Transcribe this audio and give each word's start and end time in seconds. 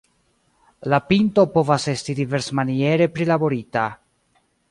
La 0.93 0.99
pinto 1.09 1.43
povas 1.57 1.85
esti 1.93 2.17
diversmaniere 2.21 3.11
prilaborita. 3.19 3.87